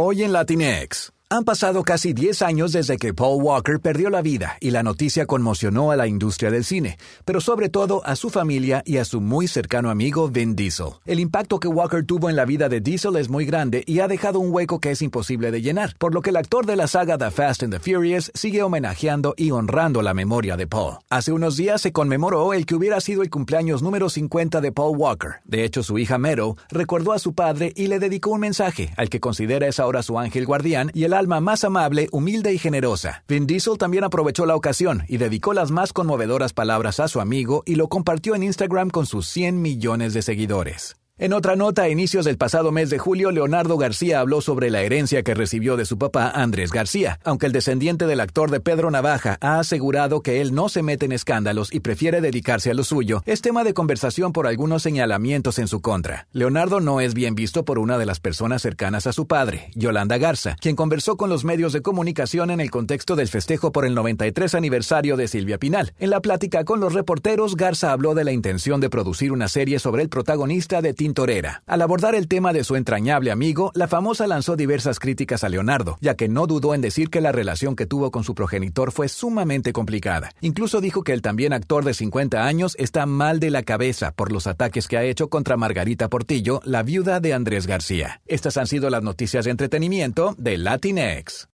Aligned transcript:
Hoy 0.00 0.22
en 0.22 0.30
Latinex. 0.30 1.10
Han 1.30 1.44
pasado 1.44 1.82
casi 1.82 2.14
10 2.14 2.40
años 2.40 2.72
desde 2.72 2.96
que 2.96 3.12
Paul 3.12 3.42
Walker 3.42 3.80
perdió 3.80 4.08
la 4.08 4.22
vida 4.22 4.56
y 4.60 4.70
la 4.70 4.82
noticia 4.82 5.26
conmocionó 5.26 5.90
a 5.90 5.96
la 5.96 6.06
industria 6.06 6.50
del 6.50 6.64
cine, 6.64 6.96
pero 7.26 7.42
sobre 7.42 7.68
todo 7.68 8.00
a 8.06 8.16
su 8.16 8.30
familia 8.30 8.82
y 8.86 8.96
a 8.96 9.04
su 9.04 9.20
muy 9.20 9.46
cercano 9.46 9.90
amigo 9.90 10.30
Vin 10.30 10.56
Diesel. 10.56 10.94
El 11.04 11.20
impacto 11.20 11.60
que 11.60 11.68
Walker 11.68 12.02
tuvo 12.02 12.30
en 12.30 12.36
la 12.36 12.46
vida 12.46 12.70
de 12.70 12.80
Diesel 12.80 13.16
es 13.16 13.28
muy 13.28 13.44
grande 13.44 13.84
y 13.84 14.00
ha 14.00 14.08
dejado 14.08 14.40
un 14.40 14.50
hueco 14.54 14.80
que 14.80 14.90
es 14.90 15.02
imposible 15.02 15.50
de 15.50 15.60
llenar, 15.60 15.94
por 15.98 16.14
lo 16.14 16.22
que 16.22 16.30
el 16.30 16.36
actor 16.36 16.64
de 16.64 16.76
la 16.76 16.86
saga 16.86 17.18
The 17.18 17.30
Fast 17.30 17.62
and 17.62 17.74
the 17.74 17.78
Furious 17.78 18.30
sigue 18.32 18.62
homenajeando 18.62 19.34
y 19.36 19.50
honrando 19.50 20.00
la 20.00 20.14
memoria 20.14 20.56
de 20.56 20.66
Paul. 20.66 20.96
Hace 21.10 21.32
unos 21.32 21.58
días 21.58 21.82
se 21.82 21.92
conmemoró 21.92 22.54
el 22.54 22.64
que 22.64 22.74
hubiera 22.74 23.02
sido 23.02 23.20
el 23.20 23.28
cumpleaños 23.28 23.82
número 23.82 24.08
50 24.08 24.62
de 24.62 24.72
Paul 24.72 24.96
Walker. 24.96 25.42
De 25.44 25.64
hecho, 25.64 25.82
su 25.82 25.98
hija 25.98 26.16
Meadow 26.16 26.56
recordó 26.70 27.12
a 27.12 27.18
su 27.18 27.34
padre 27.34 27.74
y 27.76 27.88
le 27.88 27.98
dedicó 27.98 28.30
un 28.30 28.40
mensaje, 28.40 28.94
al 28.96 29.10
que 29.10 29.20
considera 29.20 29.66
es 29.66 29.78
ahora 29.78 30.02
su 30.02 30.18
ángel 30.18 30.46
guardián 30.46 30.90
y 30.94 31.04
el 31.04 31.17
alma 31.18 31.40
más 31.40 31.64
amable, 31.64 32.08
humilde 32.12 32.52
y 32.52 32.58
generosa. 32.58 33.24
Vin 33.28 33.46
Diesel 33.46 33.76
también 33.76 34.04
aprovechó 34.04 34.46
la 34.46 34.56
ocasión 34.56 35.02
y 35.08 35.18
dedicó 35.18 35.52
las 35.52 35.70
más 35.70 35.92
conmovedoras 35.92 36.52
palabras 36.52 37.00
a 37.00 37.08
su 37.08 37.20
amigo 37.20 37.62
y 37.66 37.74
lo 37.74 37.88
compartió 37.88 38.34
en 38.34 38.44
Instagram 38.44 38.90
con 38.90 39.06
sus 39.06 39.26
100 39.28 39.60
millones 39.60 40.14
de 40.14 40.22
seguidores. 40.22 40.97
En 41.20 41.32
otra 41.32 41.56
nota, 41.56 41.82
a 41.82 41.88
inicios 41.88 42.24
del 42.24 42.38
pasado 42.38 42.70
mes 42.70 42.90
de 42.90 42.98
julio, 42.98 43.32
Leonardo 43.32 43.76
García 43.76 44.20
habló 44.20 44.40
sobre 44.40 44.70
la 44.70 44.82
herencia 44.82 45.24
que 45.24 45.34
recibió 45.34 45.76
de 45.76 45.84
su 45.84 45.98
papá, 45.98 46.30
Andrés 46.30 46.70
García, 46.70 47.18
aunque 47.24 47.46
el 47.46 47.52
descendiente 47.52 48.06
del 48.06 48.20
actor 48.20 48.52
de 48.52 48.60
Pedro 48.60 48.88
Navaja 48.92 49.36
ha 49.40 49.58
asegurado 49.58 50.22
que 50.22 50.40
él 50.40 50.54
no 50.54 50.68
se 50.68 50.84
mete 50.84 51.06
en 51.06 51.10
escándalos 51.10 51.74
y 51.74 51.80
prefiere 51.80 52.20
dedicarse 52.20 52.70
a 52.70 52.74
lo 52.74 52.84
suyo, 52.84 53.24
es 53.26 53.40
tema 53.40 53.64
de 53.64 53.74
conversación 53.74 54.32
por 54.32 54.46
algunos 54.46 54.84
señalamientos 54.84 55.58
en 55.58 55.66
su 55.66 55.80
contra. 55.80 56.28
Leonardo 56.30 56.78
no 56.78 57.00
es 57.00 57.14
bien 57.14 57.34
visto 57.34 57.64
por 57.64 57.80
una 57.80 57.98
de 57.98 58.06
las 58.06 58.20
personas 58.20 58.62
cercanas 58.62 59.08
a 59.08 59.12
su 59.12 59.26
padre, 59.26 59.72
Yolanda 59.74 60.18
Garza, 60.18 60.54
quien 60.60 60.76
conversó 60.76 61.16
con 61.16 61.30
los 61.30 61.44
medios 61.44 61.72
de 61.72 61.82
comunicación 61.82 62.52
en 62.52 62.60
el 62.60 62.70
contexto 62.70 63.16
del 63.16 63.26
festejo 63.26 63.72
por 63.72 63.84
el 63.84 63.96
93 63.96 64.54
aniversario 64.54 65.16
de 65.16 65.26
Silvia 65.26 65.58
Pinal. 65.58 65.94
En 65.98 66.10
la 66.10 66.20
plática 66.20 66.64
con 66.64 66.78
los 66.78 66.94
reporteros, 66.94 67.56
Garza 67.56 67.90
habló 67.90 68.14
de 68.14 68.22
la 68.22 68.30
intención 68.30 68.80
de 68.80 68.88
producir 68.88 69.32
una 69.32 69.48
serie 69.48 69.80
sobre 69.80 70.04
el 70.04 70.08
protagonista 70.08 70.80
de 70.80 70.94
Torera. 71.14 71.62
Al 71.66 71.82
abordar 71.82 72.14
el 72.14 72.28
tema 72.28 72.52
de 72.52 72.64
su 72.64 72.76
entrañable 72.76 73.30
amigo, 73.30 73.70
la 73.74 73.88
famosa 73.88 74.26
lanzó 74.26 74.56
diversas 74.56 74.98
críticas 74.98 75.44
a 75.44 75.48
Leonardo, 75.48 75.98
ya 76.00 76.14
que 76.14 76.28
no 76.28 76.46
dudó 76.46 76.74
en 76.74 76.80
decir 76.80 77.10
que 77.10 77.20
la 77.20 77.32
relación 77.32 77.76
que 77.76 77.86
tuvo 77.86 78.10
con 78.10 78.24
su 78.24 78.34
progenitor 78.34 78.90
fue 78.90 79.08
sumamente 79.08 79.72
complicada. 79.72 80.30
Incluso 80.40 80.80
dijo 80.80 81.04
que 81.04 81.12
el 81.12 81.22
también 81.22 81.52
actor 81.52 81.84
de 81.84 81.94
50 81.94 82.44
años 82.44 82.74
está 82.78 83.06
mal 83.06 83.38
de 83.38 83.50
la 83.50 83.62
cabeza 83.62 84.12
por 84.12 84.32
los 84.32 84.46
ataques 84.46 84.88
que 84.88 84.98
ha 84.98 85.04
hecho 85.04 85.28
contra 85.28 85.56
Margarita 85.56 86.08
Portillo, 86.08 86.60
la 86.64 86.82
viuda 86.82 87.20
de 87.20 87.34
Andrés 87.34 87.66
García. 87.66 88.20
Estas 88.26 88.56
han 88.56 88.66
sido 88.66 88.90
las 88.90 89.02
noticias 89.02 89.44
de 89.44 89.52
entretenimiento 89.52 90.34
de 90.38 90.58
Latinx. 90.58 91.46